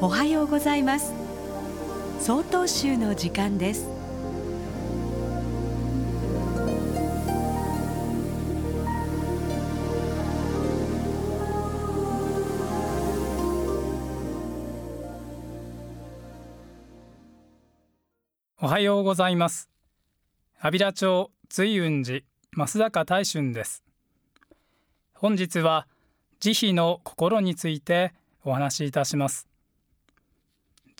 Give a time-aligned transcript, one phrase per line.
[0.00, 1.12] おはようございます。
[2.20, 3.88] 総統集の時間です。
[18.60, 19.68] おはようございます。
[20.60, 22.20] 阿弥陀町随雲寺
[22.56, 23.82] 増坂大春です。
[25.14, 25.88] 本日は
[26.38, 29.48] 慈悲の心についてお話しいたします。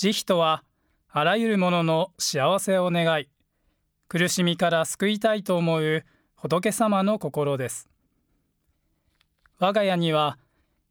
[0.00, 0.62] 慈悲とは
[1.08, 3.28] あらゆるものの幸せを願い
[4.06, 6.04] 苦しみから救いたいと思う
[6.36, 7.90] 仏様の心です。
[9.58, 10.38] 我が家には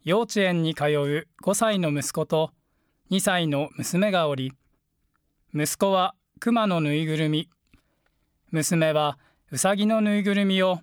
[0.04, 2.52] 幼稚園に通う5歳の息子と
[3.10, 4.52] 2歳の娘がおり
[5.54, 7.50] 息子は熊のぬいぐるみ
[8.52, 9.18] 娘は
[9.52, 10.82] うさぎのぬいぐるみを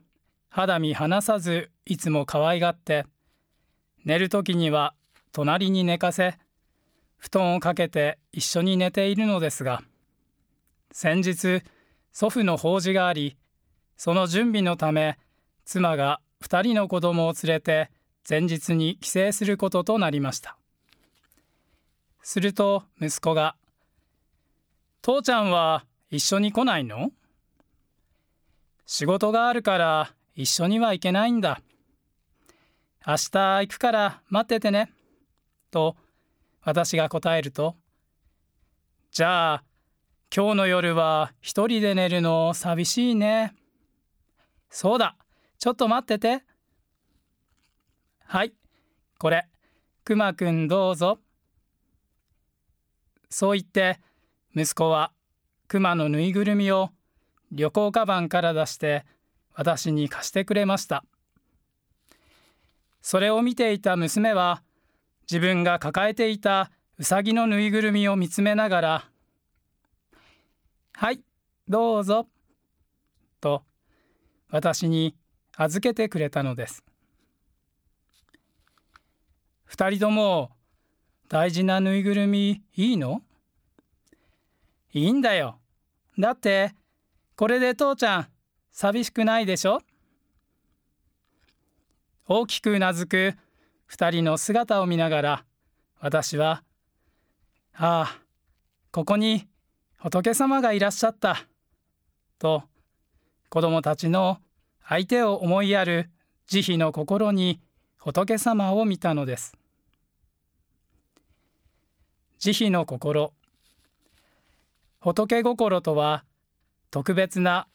[0.49, 3.05] 肌身離さずいつも可愛がって
[4.07, 4.95] 寝る時には
[5.31, 6.39] 隣に寝かせ
[7.25, 9.83] 布団をかけて一緒に寝ているのですが
[10.93, 11.63] 先日
[12.13, 13.39] 祖父の法事があり
[13.97, 15.19] その準備のため
[15.65, 17.91] 妻が2人の子供を連れて
[18.29, 20.59] 前日に帰省することとなりました
[22.23, 23.57] すると息子が
[25.01, 27.11] 「父ちゃんは一緒に来ないの?」
[28.85, 31.63] 仕事があるから一緒には行けないんだ。
[33.07, 34.93] 明日行くから待っててね。
[35.71, 35.97] と
[36.65, 37.77] 私が答えると、
[39.11, 39.65] じゃあ、
[40.35, 43.55] 今日の夜は一人で寝るの寂しいね。
[44.71, 45.17] そうだ、
[45.59, 46.43] ちょっと待ってて。
[48.25, 48.55] はい、
[49.19, 49.47] これ、
[50.05, 51.21] くまくんどうぞ。
[53.31, 54.01] そう言って、
[54.57, 55.13] 息子は
[55.69, 56.91] くまのぬいぐるみを
[57.53, 59.05] 旅行カバンから出して
[59.55, 61.05] 私に貸してくれました。
[63.01, 64.64] それを見ていた娘は
[65.31, 69.11] 自分が抱えていたうさぎのぬいぐるみを見つめながら
[70.93, 71.23] 「はい
[71.67, 72.29] どうぞ」
[73.41, 73.65] と
[74.51, 75.17] 私に
[75.57, 76.85] 預けてくれたのです。
[79.65, 80.53] 二人とも
[81.29, 83.23] 大事なぬいぐるみいいの
[84.93, 85.59] いいんだよ。
[86.17, 86.75] だって
[87.35, 88.29] これで父ちゃん
[88.71, 89.81] 寂しくないでしょ？
[92.27, 93.35] 大きくうなずく
[93.95, 95.45] 二人の姿を見ながら
[96.01, 96.65] 私は
[97.79, 98.21] 「ああ
[98.91, 99.47] ここに
[99.99, 101.47] 仏様がいらっしゃった」
[102.41, 102.65] と
[103.51, 104.39] 子供たちの
[104.83, 106.11] 相手を思いやる
[106.49, 107.61] 慈悲の心に
[107.97, 109.57] 仏様を見たのです。
[112.41, 113.33] 慈悲の心
[114.99, 116.25] 仏心とは
[116.91, 117.69] 特別な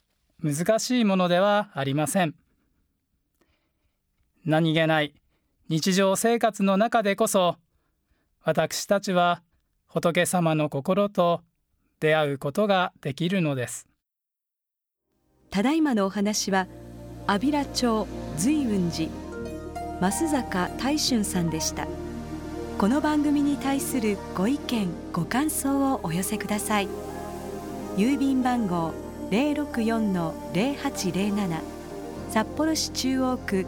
[0.43, 2.35] 難しいものではありません。
[4.43, 5.13] 何気ない
[5.69, 7.57] 日常生活の中でこそ
[8.43, 9.43] 私たちは
[9.85, 11.43] 仏様の心と
[11.99, 13.87] 出会うことができるのです。
[15.51, 16.65] ただいまのお話は
[17.27, 19.11] 阿弥陀町随雲寺
[20.01, 21.87] 増坂大春さんでした。
[22.79, 26.87] この番組に対するご意見ご感想をお寄せください。
[27.95, 28.91] 郵便番号
[29.29, 31.61] 064-0807
[32.31, 33.67] 札幌市中央区